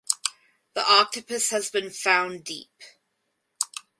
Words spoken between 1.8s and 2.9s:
found deep.